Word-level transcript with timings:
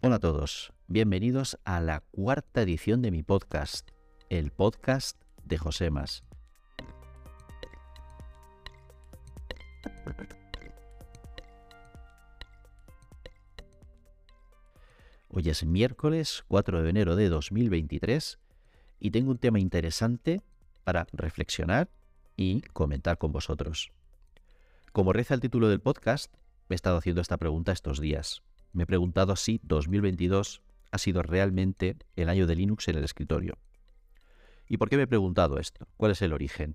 Hola 0.00 0.16
a 0.16 0.18
todos, 0.20 0.72
bienvenidos 0.86 1.58
a 1.64 1.80
la 1.80 2.00
cuarta 2.12 2.62
edición 2.62 3.02
de 3.02 3.10
mi 3.10 3.22
podcast, 3.22 3.90
el 4.30 4.52
podcast 4.52 5.20
de 5.44 5.58
José 5.58 5.90
Hoy 15.38 15.50
es 15.50 15.64
miércoles 15.64 16.42
4 16.48 16.82
de 16.82 16.90
enero 16.90 17.14
de 17.14 17.28
2023 17.28 18.40
y 18.98 19.12
tengo 19.12 19.30
un 19.30 19.38
tema 19.38 19.60
interesante 19.60 20.42
para 20.82 21.06
reflexionar 21.12 21.88
y 22.36 22.62
comentar 22.72 23.18
con 23.18 23.30
vosotros. 23.30 23.92
Como 24.90 25.12
reza 25.12 25.34
el 25.34 25.40
título 25.40 25.68
del 25.68 25.78
podcast, 25.78 26.34
me 26.68 26.74
he 26.74 26.74
estado 26.74 26.96
haciendo 26.96 27.20
esta 27.20 27.36
pregunta 27.36 27.70
estos 27.70 28.00
días. 28.00 28.42
Me 28.72 28.82
he 28.82 28.86
preguntado 28.86 29.36
si 29.36 29.60
2022 29.62 30.60
ha 30.90 30.98
sido 30.98 31.22
realmente 31.22 31.96
el 32.16 32.30
año 32.30 32.48
de 32.48 32.56
Linux 32.56 32.88
en 32.88 32.96
el 32.96 33.04
escritorio. 33.04 33.58
¿Y 34.66 34.78
por 34.78 34.90
qué 34.90 34.96
me 34.96 35.04
he 35.04 35.06
preguntado 35.06 35.60
esto? 35.60 35.86
¿Cuál 35.96 36.10
es 36.10 36.22
el 36.22 36.32
origen? 36.32 36.74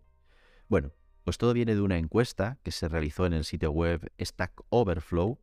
Bueno, 0.69 0.93
pues 1.25 1.37
todo 1.37 1.51
viene 1.51 1.75
de 1.75 1.81
una 1.81 1.97
encuesta 1.97 2.59
que 2.63 2.71
se 2.71 2.87
realizó 2.87 3.25
en 3.25 3.33
el 3.33 3.43
sitio 3.43 3.71
web 3.71 4.09
Stack 4.21 4.53
Overflow 4.69 5.37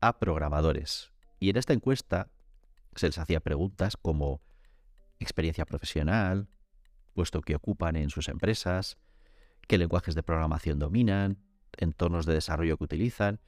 a 0.00 0.20
programadores. 0.20 1.10
Y 1.40 1.50
en 1.50 1.56
esta 1.56 1.72
encuesta 1.72 2.28
se 2.98 3.06
les 3.06 3.18
hacía 3.18 3.40
preguntas 3.40 3.96
como 3.96 4.42
experiencia 5.18 5.64
profesional, 5.64 6.48
puesto 7.14 7.40
que 7.40 7.56
ocupan 7.56 7.96
en 7.96 8.10
sus 8.10 8.28
empresas, 8.28 8.98
qué 9.66 9.78
lenguajes 9.78 10.14
de 10.14 10.22
programación 10.22 10.78
dominan, 10.78 11.38
entornos 11.76 12.26
de 12.26 12.34
desarrollo 12.34 12.76
que 12.76 12.84
utilizan, 12.84 13.40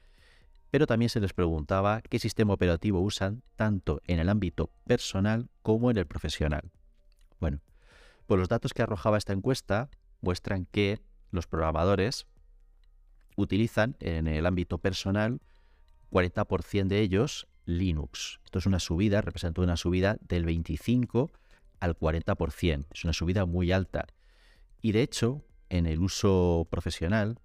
pero 0.69 0.87
también 0.87 1.09
se 1.09 1.19
les 1.19 1.33
preguntaba 1.33 2.01
qué 2.01 2.19
sistema 2.19 2.53
operativo 2.53 3.01
usan 3.01 3.43
tanto 3.55 4.01
en 4.05 4.19
el 4.19 4.29
ámbito 4.29 4.71
personal 4.85 5.49
como 5.61 5.91
en 5.91 5.97
el 5.97 6.07
profesional. 6.07 6.71
Bueno, 7.39 7.61
pues 8.25 8.39
los 8.39 8.47
datos 8.47 8.73
que 8.73 8.81
arrojaba 8.81 9.17
esta 9.17 9.33
encuesta 9.33 9.89
muestran 10.21 10.65
que 10.65 11.01
los 11.31 11.47
programadores 11.47 12.27
utilizan 13.35 13.97
en 13.99 14.27
el 14.27 14.45
ámbito 14.45 14.77
personal 14.77 15.41
40% 16.11 16.87
de 16.87 17.01
ellos 17.01 17.47
Linux. 17.77 18.39
Esto 18.45 18.59
es 18.59 18.65
una 18.65 18.79
subida, 18.79 19.21
representa 19.21 19.61
una 19.61 19.77
subida 19.77 20.17
del 20.21 20.45
25 20.45 21.31
al 21.79 21.97
40%. 21.97 22.85
Es 22.93 23.03
una 23.03 23.13
subida 23.13 23.45
muy 23.45 23.71
alta. 23.71 24.07
Y 24.81 24.91
de 24.91 25.01
hecho, 25.01 25.43
en 25.69 25.85
el 25.85 25.99
uso 25.99 26.67
profesional, 26.69 27.39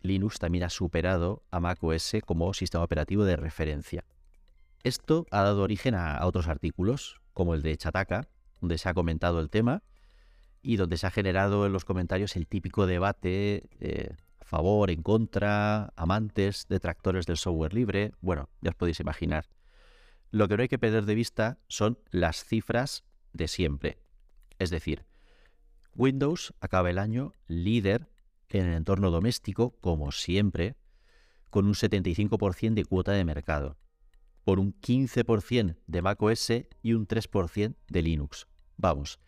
Linux 0.00 0.38
también 0.38 0.64
ha 0.64 0.70
superado 0.70 1.42
a 1.50 1.60
macOS 1.60 2.16
como 2.24 2.54
sistema 2.54 2.84
operativo 2.84 3.24
de 3.24 3.36
referencia. 3.36 4.04
Esto 4.82 5.26
ha 5.30 5.42
dado 5.42 5.62
origen 5.62 5.94
a, 5.94 6.24
otros 6.24 6.46
artículos, 6.46 7.20
como 7.32 7.54
el 7.54 7.62
de 7.62 7.76
Chataka, 7.76 8.28
donde 8.60 8.78
se 8.78 8.88
ha 8.88 8.94
comentado 8.94 9.40
el 9.40 9.50
tema 9.50 9.82
y 10.62 10.76
donde 10.76 10.96
se 10.96 11.06
ha 11.06 11.10
generado 11.10 11.66
en 11.66 11.72
los 11.72 11.84
comentarios 11.84 12.36
el 12.36 12.46
típico 12.46 12.86
debate 12.86 13.68
a 14.40 14.44
favor, 14.44 14.90
en 14.90 15.02
contra, 15.02 15.92
amantes, 15.96 16.66
detractores 16.68 17.26
del 17.26 17.36
software 17.36 17.74
libre. 17.74 18.12
Bueno, 18.20 18.48
ya 18.60 18.70
os 18.70 18.76
podéis 18.76 19.00
imaginar. 19.00 19.46
Lo 20.30 20.48
que 20.48 20.56
no 20.56 20.62
hay 20.62 20.68
que 20.68 20.78
perder 20.78 21.04
de 21.04 21.14
vista 21.14 21.58
son 21.68 21.98
las 22.10 22.44
cifras 22.44 23.04
de 23.32 23.48
siempre. 23.48 23.98
Es 24.58 24.70
decir, 24.70 25.04
Windows 25.94 26.54
acaba 26.60 26.90
el 26.90 26.98
año 26.98 27.32
líder 27.46 28.08
en 28.48 28.66
el 28.66 28.74
entorno 28.74 29.10
doméstico, 29.10 29.76
como 29.80 30.12
siempre, 30.12 30.76
con 31.50 31.66
un 31.66 31.74
75% 31.74 32.74
de 32.74 32.84
cuota 32.84 33.12
de 33.12 33.24
mercado, 33.24 33.76
por 34.44 34.58
un 34.58 34.78
15% 34.80 35.76
de 35.86 36.02
macOS 36.02 36.50
y 36.82 36.92
un 36.92 37.06
3% 37.06 37.74
de 37.88 38.02
Linux. 38.02 38.46
Vamos, 38.76 39.20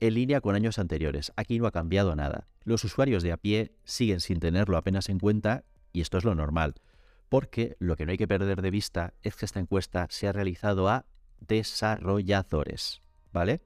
en 0.00 0.14
línea 0.14 0.40
con 0.40 0.54
años 0.54 0.78
anteriores. 0.78 1.32
Aquí 1.36 1.58
no 1.58 1.66
ha 1.66 1.70
cambiado 1.70 2.16
nada. 2.16 2.48
Los 2.64 2.84
usuarios 2.84 3.22
de 3.22 3.32
a 3.32 3.36
pie 3.36 3.76
siguen 3.84 4.20
sin 4.20 4.40
tenerlo 4.40 4.76
apenas 4.76 5.08
en 5.08 5.18
cuenta 5.18 5.64
y 5.92 6.00
esto 6.00 6.18
es 6.18 6.24
lo 6.24 6.34
normal, 6.34 6.74
porque 7.30 7.76
lo 7.78 7.96
que 7.96 8.04
no 8.04 8.12
hay 8.12 8.18
que 8.18 8.28
perder 8.28 8.60
de 8.60 8.70
vista 8.70 9.14
es 9.22 9.36
que 9.36 9.46
esta 9.46 9.60
encuesta 9.60 10.06
se 10.10 10.26
ha 10.26 10.32
realizado 10.32 10.88
a 10.88 11.06
desarrolladores, 11.38 13.00
¿vale? 13.32 13.62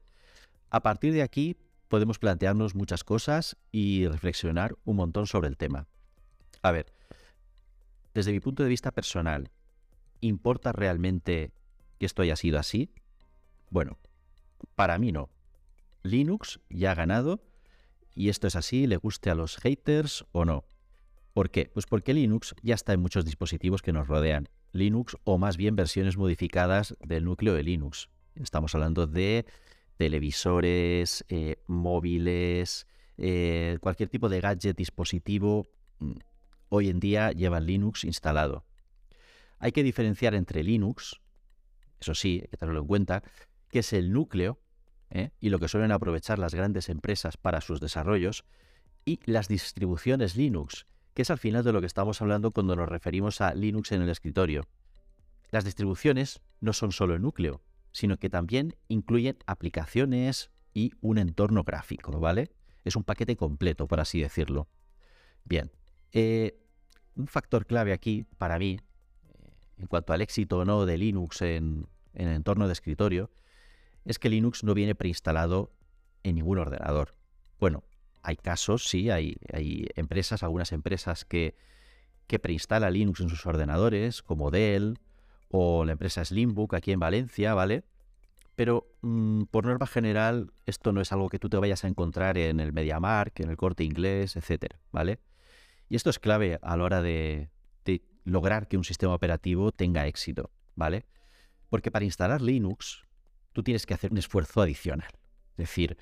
A 0.69 0.81
partir 0.81 1.13
de 1.13 1.23
aquí 1.23 1.57
podemos 1.89 2.19
plantearnos 2.19 2.75
muchas 2.75 3.03
cosas 3.03 3.57
y 3.71 4.07
reflexionar 4.07 4.77
un 4.85 4.97
montón 4.97 5.25
sobre 5.25 5.49
el 5.49 5.57
tema. 5.57 5.87
A 6.61 6.71
ver, 6.71 6.93
desde 8.13 8.31
mi 8.31 8.39
punto 8.39 8.61
de 8.61 8.69
vista 8.69 8.91
personal, 8.91 9.49
¿importa 10.21 10.71
realmente 10.71 11.51
que 11.97 12.05
esto 12.05 12.21
haya 12.21 12.35
sido 12.35 12.59
así? 12.59 12.91
Bueno, 13.71 13.97
para 14.75 14.99
mí 14.99 15.11
no. 15.11 15.29
Linux 16.03 16.59
ya 16.69 16.91
ha 16.91 16.95
ganado 16.95 17.41
y 18.13 18.29
esto 18.29 18.45
es 18.45 18.55
así, 18.55 18.85
le 18.85 18.97
guste 18.97 19.31
a 19.31 19.35
los 19.35 19.57
haters 19.57 20.23
o 20.31 20.45
no. 20.45 20.65
¿Por 21.35 21.49
qué? 21.49 21.69
Pues 21.73 21.85
porque 21.85 22.13
Linux 22.13 22.55
ya 22.61 22.75
está 22.75 22.93
en 22.93 23.01
muchos 23.01 23.25
dispositivos 23.25 23.81
que 23.81 23.91
nos 23.91 24.07
rodean. 24.07 24.47
Linux 24.71 25.17
o 25.25 25.37
más 25.37 25.57
bien 25.57 25.75
versiones 25.75 26.15
modificadas 26.15 26.95
del 27.01 27.25
núcleo 27.25 27.53
de 27.53 27.61
Linux. 27.61 28.07
Estamos 28.35 28.73
hablando 28.73 29.05
de 29.05 29.45
televisores, 29.97 31.25
eh, 31.27 31.57
móviles, 31.67 32.87
eh, 33.17 33.77
cualquier 33.81 34.07
tipo 34.07 34.29
de 34.29 34.39
gadget, 34.39 34.77
dispositivo, 34.77 35.67
mm, 35.99 36.13
hoy 36.69 36.87
en 36.87 37.01
día 37.01 37.33
llevan 37.33 37.65
Linux 37.65 38.05
instalado. 38.05 38.63
Hay 39.59 39.73
que 39.73 39.83
diferenciar 39.83 40.35
entre 40.35 40.63
Linux, 40.63 41.19
eso 41.99 42.15
sí, 42.15 42.39
hay 42.43 42.47
que 42.47 42.55
tenerlo 42.55 42.79
en 42.79 42.87
cuenta, 42.87 43.23
que 43.67 43.79
es 43.79 43.91
el 43.91 44.13
núcleo 44.13 44.57
¿eh? 45.09 45.31
y 45.41 45.49
lo 45.49 45.59
que 45.59 45.67
suelen 45.67 45.91
aprovechar 45.91 46.39
las 46.39 46.55
grandes 46.55 46.87
empresas 46.87 47.35
para 47.35 47.59
sus 47.59 47.81
desarrollos, 47.81 48.45
y 49.03 49.19
las 49.25 49.49
distribuciones 49.49 50.37
Linux, 50.37 50.85
que 51.15 51.21
es 51.21 51.31
al 51.31 51.39
final 51.39 51.63
de 51.63 51.71
lo 51.71 51.79
que 51.79 51.87
estamos 51.87 52.21
hablando 52.21 52.51
cuando 52.51 52.75
nos 52.75 52.89
referimos 52.89 53.41
a 53.41 53.55
Linux 53.55 53.93
en 53.93 54.01
el 54.01 54.09
escritorio. 54.09 54.67
Las 55.49 55.63
distribuciones 55.63 56.41
no 56.59 56.73
son 56.73 56.91
solo 56.91 57.15
el 57.15 57.21
núcleo, 57.21 57.61
sino 57.93 58.17
que 58.17 58.29
también 58.29 58.75
incluyen 58.89 59.37
aplicaciones 59.47 60.51
y 60.73 60.91
un 60.99 61.17
entorno 61.17 61.63
gráfico, 61.63 62.19
¿vale? 62.19 62.51
Es 62.83 62.97
un 62.97 63.05
paquete 63.05 63.37
completo, 63.37 63.87
por 63.87 64.01
así 64.01 64.21
decirlo. 64.21 64.67
Bien, 65.45 65.71
eh, 66.11 66.59
un 67.15 67.27
factor 67.27 67.65
clave 67.65 67.93
aquí 67.93 68.25
para 68.37 68.59
mí, 68.59 68.77
eh, 69.23 69.49
en 69.77 69.87
cuanto 69.87 70.11
al 70.11 70.21
éxito 70.21 70.57
o 70.57 70.65
no 70.65 70.85
de 70.85 70.97
Linux 70.97 71.41
en, 71.41 71.87
el 72.13 72.27
entorno 72.27 72.67
de 72.67 72.73
escritorio, 72.73 73.31
es 74.03 74.19
que 74.19 74.29
Linux 74.29 74.65
no 74.65 74.73
viene 74.73 74.95
preinstalado 74.95 75.71
en 76.23 76.35
ningún 76.35 76.57
ordenador. 76.57 77.15
Bueno, 77.57 77.83
hay 78.25 78.35
casos, 78.37 78.87
sí, 78.87 79.09
hay, 79.09 79.37
empresas, 79.95 80.43
algunas 80.43 80.71
empresas 80.71 81.25
que, 81.25 81.55
que 82.27 82.39
preinstalan 82.39 82.93
Linux 82.93 83.21
en 83.21 83.29
sus 83.29 83.45
ordenadores, 83.45 84.23
como 84.23 84.51
Dell, 84.51 84.99
o 85.49 85.85
la 85.85 85.91
empresa 85.91 86.25
Slimbook 86.25 86.73
aquí 86.73 86.91
en 86.91 86.99
Valencia, 86.99 87.53
¿vale? 87.53 87.83
Pero 88.55 88.87
mm, 89.01 89.43
por 89.43 89.65
norma 89.65 89.85
general, 89.85 90.51
esto 90.65 90.91
no 90.91 91.01
es 91.01 91.11
algo 91.11 91.29
que 91.29 91.39
tú 91.39 91.49
te 91.49 91.57
vayas 91.57 91.83
a 91.83 91.87
encontrar 91.87 92.37
en 92.37 92.59
el 92.59 92.73
MediaMark, 92.73 93.39
en 93.41 93.49
el 93.49 93.57
corte 93.57 93.83
inglés, 93.83 94.35
etcétera, 94.35 94.79
¿vale? 94.91 95.19
Y 95.87 95.95
esto 95.95 96.09
es 96.09 96.19
clave 96.19 96.57
a 96.61 96.75
la 96.77 96.83
hora 96.83 97.01
de, 97.01 97.49
lograr 98.23 98.67
que 98.67 98.75
un 98.75 98.83
sistema 98.83 99.13
operativo 99.13 99.71
tenga 99.71 100.07
éxito, 100.07 100.49
¿vale? 100.73 101.05
Porque 101.69 101.91
para 101.91 102.05
instalar 102.05 102.41
Linux, 102.41 103.05
tú 103.53 103.61
tienes 103.61 103.85
que 103.85 103.93
hacer 103.93 104.11
un 104.11 104.17
esfuerzo 104.17 104.63
adicional. 104.63 105.11
Es 105.51 105.57
decir, 105.57 105.95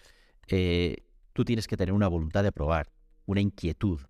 eh, 0.47 1.03
tú 1.33 1.45
tienes 1.45 1.67
que 1.67 1.77
tener 1.77 1.93
una 1.93 2.07
voluntad 2.07 2.43
de 2.43 2.51
probar, 2.51 2.91
una 3.25 3.41
inquietud. 3.41 4.01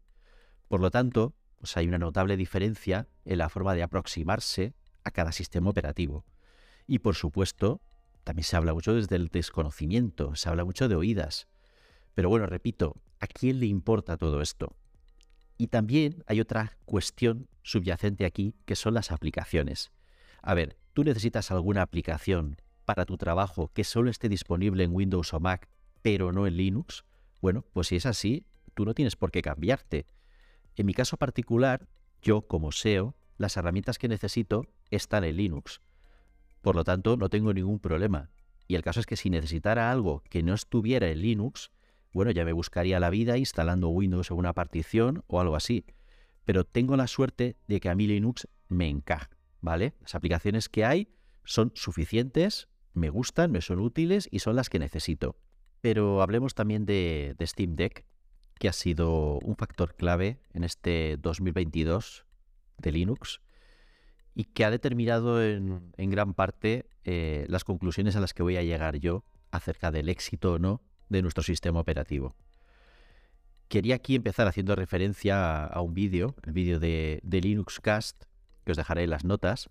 Por 0.68 0.82
lo 0.82 0.92
tanto, 0.92 1.34
pues 1.58 1.76
hay 1.78 1.88
una 1.88 1.98
notable 1.98 2.38
diferencia 2.38 3.08
en 3.26 3.38
la 3.38 3.50
forma 3.50 3.74
de 3.74 3.84
aproximarse 3.84 4.76
a 5.04 5.12
cada 5.12 5.32
sistema 5.32 5.70
operativo. 5.70 6.26
Y 6.88 7.00
por 7.00 7.16
supuesto, 7.16 7.82
también 8.24 8.44
se 8.44 8.56
habla 8.56 8.74
mucho 8.74 8.94
desde 8.94 9.16
el 9.16 9.30
desconocimiento, 9.30 10.36
se 10.36 10.50
habla 10.50 10.66
mucho 10.66 10.88
de 10.88 10.96
oídas. 10.96 11.48
Pero 12.14 12.30
bueno, 12.30 12.46
repito, 12.46 13.02
¿a 13.20 13.28
quién 13.28 13.60
le 13.60 13.66
importa 13.66 14.18
todo 14.18 14.42
esto? 14.42 14.76
Y 15.58 15.68
también 15.68 16.24
hay 16.28 16.42
otra 16.42 16.78
cuestión 16.86 17.48
subyacente 17.62 18.26
aquí, 18.26 18.56
que 18.66 18.76
son 18.76 18.94
las 18.94 19.12
aplicaciones. 19.12 19.92
A 20.42 20.54
ver, 20.54 20.78
¿tú 20.94 21.04
necesitas 21.04 21.52
alguna 21.52 21.82
aplicación 21.82 22.58
para 22.86 23.06
tu 23.06 23.18
trabajo 23.18 23.72
que 23.74 23.84
solo 23.84 24.10
esté 24.10 24.28
disponible 24.28 24.84
en 24.84 24.94
Windows 24.94 25.34
o 25.34 25.40
Mac, 25.40 25.70
pero 26.02 26.34
no 26.34 26.48
en 26.48 26.58
Linux? 26.58 27.06
Bueno, 27.44 27.66
pues 27.74 27.88
si 27.88 27.98
es 27.98 28.06
así, 28.06 28.46
tú 28.74 28.86
no 28.86 28.94
tienes 28.94 29.18
por 29.18 29.30
qué 29.30 29.42
cambiarte. 29.42 30.06
En 30.78 30.86
mi 30.86 30.94
caso 30.94 31.18
particular, 31.18 31.90
yo 32.22 32.48
como 32.48 32.72
SEO, 32.72 33.18
las 33.38 33.58
herramientas 33.58 33.98
que 33.98 34.08
necesito 34.08 34.66
están 34.92 35.26
en 35.26 35.36
Linux. 35.36 35.82
Por 36.62 36.78
lo 36.78 36.86
tanto, 36.86 37.18
no 37.18 37.28
tengo 37.28 37.54
ningún 37.54 37.80
problema. 37.80 38.30
Y 38.66 38.76
el 38.76 38.82
caso 38.82 39.02
es 39.02 39.06
que 39.06 39.18
si 39.18 39.30
necesitara 39.30 39.92
algo 39.92 40.24
que 40.30 40.42
no 40.42 40.54
estuviera 40.54 41.10
en 41.10 41.20
Linux, 41.20 41.72
bueno, 42.14 42.32
ya 42.32 42.46
me 42.46 42.54
buscaría 42.54 43.02
la 43.02 43.10
vida 43.10 43.38
instalando 43.38 43.90
Windows 43.90 44.32
en 44.32 44.38
una 44.38 44.54
partición 44.54 45.26
o 45.28 45.42
algo 45.42 45.58
así. 45.58 45.84
Pero 46.46 46.64
tengo 46.64 46.96
la 46.96 47.08
suerte 47.08 47.58
de 47.68 47.82
que 47.82 47.90
a 47.90 47.96
mí 47.96 48.08
Linux 48.08 48.48
me 48.70 48.88
encaja, 48.88 49.32
¿vale? 49.60 49.96
Las 50.00 50.16
aplicaciones 50.16 50.70
que 50.70 50.86
hay 50.86 51.10
son 51.44 51.74
suficientes, 51.76 52.70
me 52.94 53.10
gustan, 53.10 53.52
me 53.52 53.60
son 53.60 53.82
útiles 53.82 54.30
y 54.32 54.40
son 54.40 54.56
las 54.56 54.70
que 54.70 54.80
necesito. 54.80 55.36
Pero 55.84 56.22
hablemos 56.22 56.56
también 56.56 56.86
de, 56.86 57.36
Steam 57.42 57.76
Deck, 57.76 58.06
que 58.58 58.70
ha 58.70 58.72
sido 58.74 59.38
un 59.40 59.58
factor 59.58 59.96
clave 59.96 60.40
en 60.54 60.64
este 60.64 61.18
2022 61.18 62.26
de 62.78 62.92
Linux 62.94 63.42
y 64.34 64.46
que 64.46 64.64
ha 64.64 64.72
determinado 64.72 65.44
en, 65.44 65.92
gran 65.98 66.36
parte 66.36 66.86
eh, 67.04 67.46
las 67.50 67.66
conclusiones 67.66 68.16
a 68.16 68.22
las 68.22 68.34
que 68.34 68.44
voy 68.44 68.56
a 68.56 68.64
llegar 68.64 68.96
yo 68.96 69.26
acerca 69.52 69.92
del 69.92 70.08
éxito 70.08 70.54
o 70.54 70.58
no 70.58 70.82
de 71.10 71.22
nuestro 71.22 71.44
sistema 71.44 71.82
operativo. 71.82 72.34
Quería 73.68 73.96
aquí 73.96 74.16
empezar 74.16 74.48
haciendo 74.48 74.78
referencia 74.78 75.66
a, 75.66 75.82
un 75.82 75.94
vídeo, 75.94 76.34
el 76.44 76.54
vídeo 76.54 76.80
de, 76.80 77.20
de 77.24 77.42
Linux 77.42 77.82
Cast, 77.82 78.24
que 78.64 78.72
os 78.72 78.78
dejaré 78.78 79.04
en 79.04 79.10
las 79.10 79.26
notas, 79.26 79.70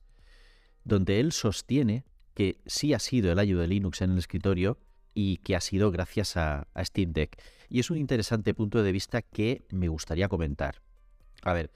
donde 0.85 1.21
él 1.21 1.33
sostiene 1.33 2.05
que 2.35 2.61
sí 2.67 2.93
ha 2.93 2.99
sido 2.99 3.33
el 3.33 3.39
año 3.39 3.59
de 3.59 3.67
Linux 3.67 4.03
en 4.03 4.11
el 4.11 4.19
escritorio 4.19 4.79
y 5.15 5.39
que 5.39 5.57
ha 5.57 5.61
sido 5.61 5.91
gracias 5.91 6.37
a, 6.37 6.67
Steam 6.79 7.13
Deck. 7.13 7.41
Y 7.69 7.81
es 7.81 7.91
un 7.91 7.99
interesante 7.99 8.55
punto 8.55 8.83
de 8.83 8.93
vista 8.93 9.23
que 9.23 9.65
me 9.71 9.89
gustaría 9.89 10.29
comentar. 10.29 10.83
A 11.43 11.53
ver, 11.53 11.71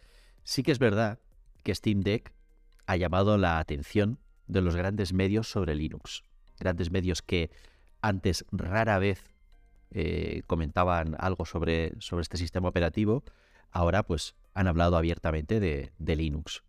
sí 0.45 0.63
que 0.63 0.73
es 0.73 0.79
verdad 0.79 1.19
que 1.63 1.75
Steam 1.75 2.01
Deck 2.01 2.33
ha 2.87 2.97
llamado 2.97 3.39
la 3.39 3.59
atención 3.59 4.19
de 4.47 4.63
los 4.63 4.77
grandes 4.77 5.13
medios 5.13 5.51
sobre 5.51 5.75
Linux. 5.75 6.23
Grandes 6.59 6.91
medios 6.91 7.23
que 7.23 7.51
antes 8.01 8.45
rara 8.53 8.99
vez 8.99 9.23
eh, 9.91 10.43
comentaban 10.47 11.17
algo 11.19 11.45
sobre, 11.45 11.95
sobre 12.01 12.23
este 12.23 12.37
sistema 12.37 12.69
operativo, 12.69 13.25
ahora 13.71 14.05
pues 14.05 14.35
han 14.55 14.69
hablado 14.69 14.97
abiertamente 14.97 15.61
de, 15.61 15.93
de 15.99 16.17
Linux. 16.17 16.63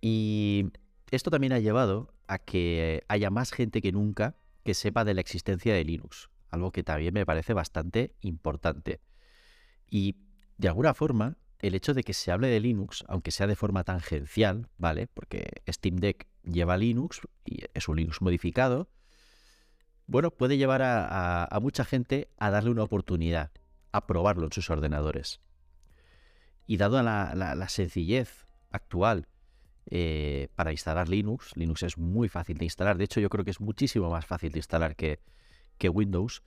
Y 0.00 0.72
esto 1.10 1.30
también 1.30 1.52
ha 1.52 1.58
llevado 1.58 2.14
a 2.26 2.38
que 2.38 3.04
haya 3.08 3.30
más 3.30 3.52
gente 3.52 3.82
que 3.82 3.92
nunca 3.92 4.36
que 4.64 4.74
sepa 4.74 5.04
de 5.04 5.14
la 5.14 5.20
existencia 5.20 5.74
de 5.74 5.84
Linux, 5.84 6.30
algo 6.50 6.72
que 6.72 6.82
también 6.82 7.14
me 7.14 7.26
parece 7.26 7.52
bastante 7.52 8.14
importante. 8.20 9.00
Y 9.88 10.16
de 10.56 10.68
alguna 10.68 10.94
forma, 10.94 11.36
el 11.60 11.74
hecho 11.74 11.94
de 11.94 12.02
que 12.02 12.14
se 12.14 12.32
hable 12.32 12.48
de 12.48 12.60
Linux, 12.60 13.04
aunque 13.08 13.30
sea 13.30 13.46
de 13.46 13.56
forma 13.56 13.84
tangencial, 13.84 14.68
¿vale? 14.78 15.06
Porque 15.06 15.62
Steam 15.68 15.96
Deck 15.96 16.26
lleva 16.42 16.76
Linux 16.76 17.20
y 17.44 17.64
es 17.74 17.88
un 17.88 17.96
Linux 17.96 18.20
modificado, 18.22 18.88
bueno, 20.06 20.30
puede 20.30 20.58
llevar 20.58 20.82
a, 20.82 21.58
mucha 21.62 21.84
gente 21.84 22.28
a 22.38 22.50
darle 22.50 22.70
una 22.70 22.82
oportunidad, 22.82 23.52
a 23.92 24.06
probarlo 24.06 24.44
en 24.44 24.52
sus 24.52 24.68
ordenadores. 24.68 25.40
Y 26.66 26.76
dado 26.76 27.02
la, 27.02 27.34
la 27.34 27.68
sencillez 27.68 28.46
actual 28.70 29.28
eh, 29.90 30.48
para 30.54 30.72
instalar 30.72 31.08
Linux. 31.08 31.56
Linux 31.56 31.82
es 31.82 31.98
muy 31.98 32.28
fácil 32.28 32.56
de 32.58 32.64
instalar. 32.64 32.96
De 32.96 33.04
hecho, 33.04 33.20
yo 33.20 33.28
creo 33.28 33.44
que 33.44 33.50
es 33.50 33.60
muchísimo 33.60 34.10
más 34.10 34.26
fácil 34.26 34.52
de 34.52 34.58
instalar 34.58 34.96
que, 34.96 35.20
Windows. 35.86 36.42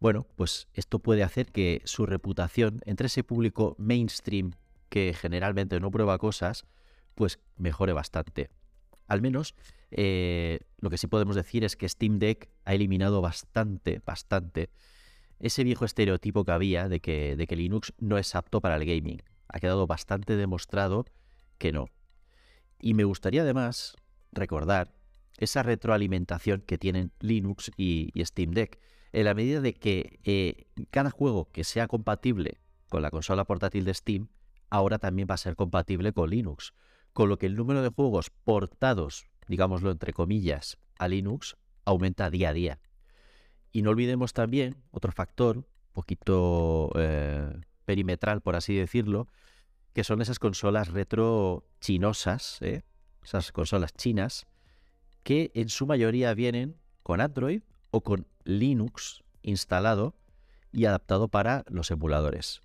Bueno, 0.00 0.26
pues 0.36 0.68
esto 0.74 0.98
puede 0.98 1.22
hacer 1.22 1.50
que 1.50 1.80
su 1.84 2.04
reputación 2.04 2.80
entre 2.84 3.06
ese 3.06 3.24
público 3.24 3.74
mainstream 3.78 4.52
que 4.90 5.14
generalmente 5.14 5.80
no 5.80 5.90
prueba 5.90 6.18
cosas, 6.18 6.66
pues 7.14 7.38
mejore 7.56 7.94
bastante. 7.94 8.50
Al 9.06 9.22
menos 9.22 9.54
eh, 9.90 10.60
lo 10.78 10.90
que 10.90 10.98
sí 10.98 11.06
podemos 11.06 11.36
decir 11.36 11.64
es 11.64 11.74
que 11.74 11.88
Steam 11.88 12.18
Deck 12.18 12.50
ha 12.66 12.74
eliminado 12.74 13.22
bastante, 13.22 14.02
bastante 14.04 14.68
ese 15.38 15.64
viejo 15.64 15.84
estereotipo 15.84 16.44
que 16.44 16.52
había 16.52 16.88
de 16.88 17.00
que, 17.00 17.36
de 17.36 17.46
que 17.46 17.56
Linux 17.56 17.94
no 17.98 18.18
es 18.18 18.34
apto 18.34 18.60
para 18.60 18.76
el 18.76 18.84
gaming. 18.84 19.22
Ha 19.48 19.60
quedado 19.60 19.86
bastante 19.86 20.36
demostrado 20.36 21.06
que 21.58 21.72
no. 21.72 21.88
Y 22.78 22.94
me 22.94 23.04
gustaría 23.04 23.42
además 23.42 23.96
recordar 24.32 24.92
esa 25.38 25.62
retroalimentación 25.62 26.62
que 26.62 26.78
tienen 26.78 27.12
Linux 27.20 27.70
y, 27.76 28.12
Steam 28.18 28.52
Deck, 28.52 28.78
en 29.12 29.24
la 29.24 29.34
medida 29.34 29.60
de 29.60 29.74
que 29.74 30.20
eh, 30.24 30.66
cada 30.90 31.10
juego 31.10 31.50
que 31.50 31.64
sea 31.64 31.88
compatible 31.88 32.58
con 32.88 33.02
la 33.02 33.10
consola 33.10 33.44
portátil 33.44 33.84
de 33.84 33.94
Steam, 33.94 34.28
ahora 34.70 34.98
también 34.98 35.28
va 35.30 35.34
a 35.34 35.38
ser 35.38 35.56
compatible 35.56 36.12
con 36.12 36.30
Linux, 36.30 36.74
con 37.12 37.28
lo 37.28 37.38
que 37.38 37.46
el 37.46 37.56
número 37.56 37.82
de 37.82 37.88
juegos 37.88 38.30
portados, 38.30 39.26
digámoslo 39.48 39.90
entre 39.90 40.12
comillas, 40.12 40.78
a 40.98 41.08
Linux 41.08 41.56
aumenta 41.84 42.30
día 42.30 42.50
a 42.50 42.52
día. 42.52 42.80
Y 43.72 43.82
no 43.82 43.90
olvidemos 43.90 44.32
también 44.32 44.76
otro 44.90 45.12
factor, 45.12 45.58
un 45.58 45.66
poquito 45.92 46.90
eh, 46.96 47.60
perimetral, 47.84 48.40
por 48.40 48.56
así 48.56 48.74
decirlo, 48.74 49.28
que 49.96 50.04
son 50.04 50.20
esas 50.20 50.38
consolas 50.38 50.88
retro 50.88 51.64
chinosas, 51.80 52.58
¿eh? 52.60 52.82
esas 53.24 53.50
consolas 53.50 53.94
chinas, 53.94 54.46
que 55.22 55.50
en 55.54 55.70
su 55.70 55.86
mayoría 55.86 56.34
vienen 56.34 56.76
con 57.02 57.22
Android 57.22 57.62
o 57.92 58.02
con 58.02 58.26
Linux 58.44 59.24
instalado 59.40 60.14
y 60.70 60.84
adaptado 60.84 61.28
para 61.28 61.64
los 61.68 61.90
emuladores. 61.90 62.60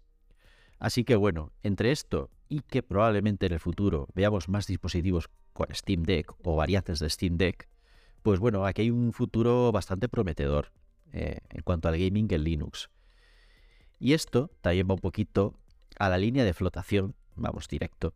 Así 0.78 1.06
que 1.06 1.16
bueno, 1.16 1.54
entre 1.64 1.94
esto 1.94 2.30
y 2.50 2.64
que 2.64 2.84
probablemente 2.84 3.46
en 3.46 3.54
el 3.54 3.62
futuro 3.62 4.10
veamos 4.14 4.50
más 4.50 4.68
dispositivos 4.68 5.30
con 5.54 5.74
Steam 5.74 6.04
Deck 6.04 6.34
o 6.44 6.58
variantes 6.58 7.00
de 7.00 7.10
Steam 7.10 7.38
Deck, 7.38 7.70
pues 8.24 8.42
bueno, 8.42 8.66
aquí 8.66 8.82
hay 8.82 8.92
un 8.92 9.14
futuro 9.14 9.72
bastante 9.72 10.10
prometedor 10.10 10.74
eh, 11.14 11.40
en 11.50 11.62
cuanto 11.62 11.88
al 11.88 11.98
gaming 11.98 12.28
en 12.30 12.44
Linux. 12.44 12.90
Y 14.02 14.12
esto 14.12 14.52
también 14.60 14.90
va 14.90 14.96
un 14.96 15.00
poquito 15.00 15.56
a 15.98 16.10
la 16.10 16.18
línea 16.18 16.44
de 16.44 16.54
flotación 16.54 17.16
vamos, 17.36 17.68
directo, 17.68 18.14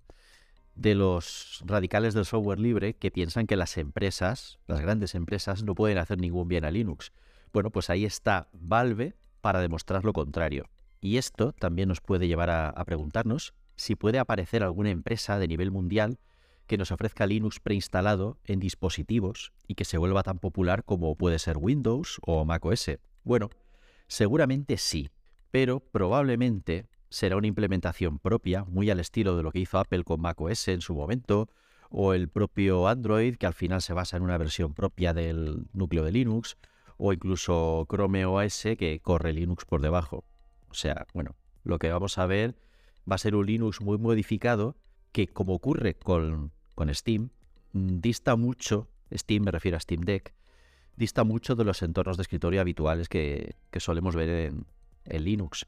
de 0.76 0.94
los 0.94 1.64
radicales 1.66 2.14
del 2.14 2.26
software 2.26 2.60
libre 2.60 2.96
que 2.96 3.12
piensan 3.12 3.48
que 3.48 3.56
las 3.56 3.78
empresas, 3.78 4.60
las 4.68 4.82
grandes 4.82 5.16
empresas, 5.16 5.64
no 5.64 5.74
pueden 5.76 5.98
hacer 5.98 6.20
ningún 6.20 6.48
bien 6.48 6.66
a 6.66 6.72
Linux. 6.72 7.12
Bueno, 7.54 7.70
pues 7.70 7.90
ahí 7.90 8.06
está 8.06 8.50
Valve 8.54 9.16
para 9.42 9.62
demostrar 9.62 10.04
lo 10.04 10.12
contrario. 10.12 10.70
Y 11.00 11.18
esto 11.18 11.54
también 11.54 11.88
nos 11.88 12.02
puede 12.02 12.28
llevar 12.28 12.50
a, 12.50 12.84
preguntarnos 12.86 13.54
si 13.76 13.96
puede 13.96 14.20
aparecer 14.20 14.64
alguna 14.64 14.90
empresa 14.90 15.40
de 15.40 15.48
nivel 15.48 15.72
mundial 15.72 16.20
que 16.68 16.78
nos 16.78 16.92
ofrezca 16.92 17.28
Linux 17.28 17.60
preinstalado 17.60 18.40
en 18.44 18.60
dispositivos 18.60 19.54
y 19.68 19.76
que 19.76 19.86
se 19.86 19.98
vuelva 19.98 20.24
tan 20.24 20.40
popular 20.40 20.84
como 20.84 21.16
puede 21.16 21.38
ser 21.40 21.58
Windows 21.58 22.20
o 22.26 22.44
macOS. 22.44 22.98
Bueno, 23.24 23.50
seguramente 24.08 24.78
sí, 24.78 25.10
pero 25.52 25.80
probablemente 25.80 26.88
será 27.10 27.38
una 27.38 27.48
implementación 27.48 28.20
propia, 28.20 28.64
muy 28.66 28.90
al 28.90 29.00
estilo 29.00 29.38
de 29.38 29.44
lo 29.44 29.52
que 29.52 29.60
hizo 29.60 29.80
Apple 29.80 30.04
con 30.04 30.22
macOS 30.22 30.68
en 30.68 30.82
su 30.82 30.96
momento, 30.96 31.50
o 31.90 32.14
el 32.14 32.28
propio 32.30 32.88
Android, 32.88 33.36
que 33.36 33.46
al 33.46 33.54
final 33.54 33.82
se 33.82 33.94
basa 33.94 34.18
en 34.18 34.24
una 34.24 34.38
versión 34.38 34.74
propia 34.74 35.14
del 35.14 35.68
núcleo 35.74 36.04
de 36.04 36.12
Linux, 36.12 36.58
o 36.98 37.14
incluso 37.14 37.86
Chrome 37.90 38.26
OS, 38.26 38.64
que 38.78 39.00
corre 39.02 39.34
Linux 39.34 39.66
por 39.66 39.82
debajo. 39.82 40.24
O 40.70 40.74
sea, 40.74 41.06
bueno, 41.14 41.36
lo 41.64 41.80
que 41.80 41.92
vamos 41.92 42.18
a 42.18 42.26
ver 42.26 42.56
va 43.10 43.16
a 43.16 43.20
ser 43.20 43.36
un 43.36 43.46
Linux 43.46 43.82
muy 43.82 43.98
modificado, 43.98 44.76
que 45.12 45.28
como 45.28 45.54
ocurre 45.54 45.96
con, 45.96 46.52
con 46.74 46.94
Steam, 46.94 47.30
mm, 47.74 48.00
dista 48.02 48.36
mucho, 48.36 48.90
Steam 49.14 49.44
me 49.44 49.52
refiero 49.52 49.78
a 49.78 49.80
Steam 49.80 50.02
Deck, 50.02 50.34
dista 50.96 51.24
mucho 51.24 51.56
de 51.56 51.64
los 51.64 51.82
entornos 51.82 52.18
de 52.18 52.24
escritorio 52.24 52.62
habituales 52.62 53.10
que, 53.10 53.56
solemos 53.78 54.16
ver 54.16 54.30
en, 54.30 54.66
en 55.06 55.24
Linux. 55.24 55.68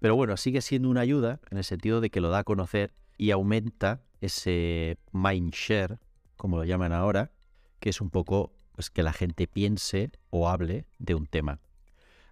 Pero 0.00 0.14
bueno, 0.14 0.36
sigue 0.36 0.60
siendo 0.60 0.88
una 0.88 1.00
ayuda 1.00 1.40
en 1.50 1.58
el 1.58 1.64
sentido 1.64 2.00
de 2.00 2.10
que 2.10 2.20
lo 2.20 2.30
da 2.30 2.38
a 2.40 2.44
conocer 2.44 2.94
y 3.16 3.30
aumenta 3.32 4.02
ese 4.20 4.98
mind 5.12 5.52
share, 5.52 5.98
como 6.36 6.56
lo 6.56 6.64
llaman 6.64 6.92
ahora, 6.92 7.32
que 7.80 7.90
es 7.90 8.00
un 8.00 8.10
poco 8.10 8.52
pues, 8.74 8.90
que 8.90 9.02
la 9.02 9.12
gente 9.12 9.46
piense 9.46 10.12
o 10.30 10.48
hable 10.48 10.86
de 10.98 11.14
un 11.14 11.26
tema. 11.26 11.60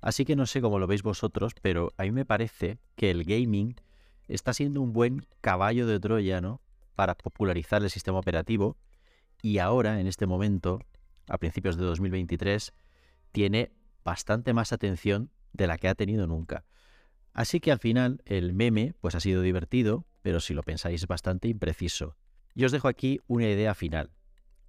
Así 0.00 0.25
que 0.25 0.37
no 0.37 0.46
sé 0.46 0.61
cómo 0.61 0.78
lo 0.78 0.87
veis 0.87 1.02
vosotros, 1.02 1.54
pero 1.61 1.92
a 1.96 2.04
mí 2.04 2.12
me 2.12 2.25
parece 2.25 2.78
que 2.94 3.11
el 3.11 3.25
gaming 3.25 3.75
está 4.28 4.52
siendo 4.52 4.80
un 4.80 4.92
buen 4.92 5.26
caballo 5.40 5.87
de 5.87 5.99
Troya, 5.99 6.40
¿no? 6.40 6.61
Para 6.94 7.16
popularizar 7.16 7.82
el 7.82 7.90
sistema 7.90 8.18
operativo 8.18 8.76
y 9.42 9.58
ahora, 9.58 10.00
en 10.00 10.06
este 10.06 10.26
momento, 10.26 10.80
a 11.28 11.38
principios 11.38 11.76
de 11.76 11.85
2023, 11.85 12.73
tiene 13.32 13.73
bastante 14.04 14.52
más 14.52 14.73
atención 14.73 15.30
de 15.52 15.66
la 15.66 15.78
que 15.78 15.88
ha 15.88 15.94
tenido 15.94 16.26
nunca. 16.26 16.64
Así 17.36 17.60
que 17.60 17.70
al 17.70 17.78
final 17.78 18.22
el 18.24 18.54
meme 18.54 18.94
pues 18.98 19.14
ha 19.14 19.20
sido 19.20 19.42
divertido, 19.42 20.06
pero 20.22 20.40
si 20.40 20.54
lo 20.54 20.62
pensáis 20.62 21.06
bastante 21.06 21.48
impreciso. 21.48 22.16
Y 22.54 22.64
os 22.64 22.72
dejo 22.72 22.88
aquí 22.88 23.20
una 23.26 23.46
idea 23.46 23.74
final. 23.74 24.10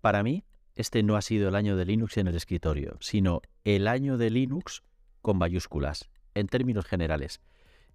Para 0.01 0.21
mí, 0.21 0.43
este 0.75 1.01
no 1.01 1.15
ha 1.15 1.21
sido 1.21 1.47
el 1.47 1.55
año 1.55 1.77
de 1.77 1.85
Linux 1.85 2.17
en 2.17 2.27
el 2.27 2.35
escritorio, 2.35 2.97
sino 2.99 3.41
el 3.63 3.87
año 3.87 4.17
de 4.17 4.31
Linux 4.31 4.83
con 5.21 5.37
mayúsculas, 5.37 6.09
en 6.35 6.47
términos 6.47 6.85
generales. 6.85 7.39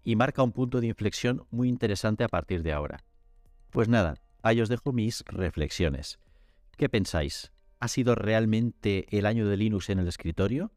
y 0.03 0.17
marca 0.17 0.43
un 0.43 0.53
punto 0.53 0.81
de 0.81 0.87
inflexión 0.87 1.47
muy 1.51 1.69
interesante 1.69 2.25
a 2.25 2.29
partir 2.29 2.63
de 2.63 2.73
ahora. 2.73 3.05
Pues 3.71 3.89
nada, 3.89 4.23
ahí 4.43 4.61
os 4.63 4.71
dejo 4.71 4.93
mis 4.93 5.23
reflexiones. 5.27 6.19
¿Qué 6.79 6.89
pensáis? 6.89 7.53
¿Ha 7.79 7.89
sido 7.89 8.15
realmente 8.15 9.07
el 9.17 9.27
año 9.27 9.47
de 9.47 9.59
Linux 9.59 9.91
en 9.91 9.99
el 9.99 10.09
escritorio? 10.09 10.73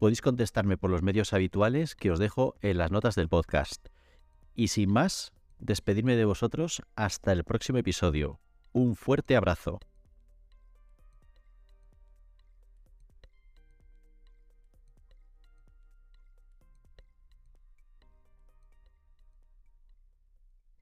Podéis 0.00 0.22
contestarme 0.22 0.78
por 0.78 0.88
los 0.88 1.02
medios 1.02 1.34
habituales 1.34 1.94
que 1.94 2.10
os 2.10 2.18
dejo 2.18 2.56
en 2.62 2.78
las 2.78 2.90
notas 2.90 3.16
del 3.16 3.28
podcast. 3.28 3.88
Y 4.54 4.68
sin 4.68 4.90
más, 4.90 5.34
despedirme 5.58 6.16
de 6.16 6.24
vosotros 6.24 6.80
hasta 6.96 7.32
el 7.32 7.44
próximo 7.44 7.76
episodio. 7.76 8.40
Un 8.72 8.96
fuerte 8.96 9.36
abrazo. 9.36 9.78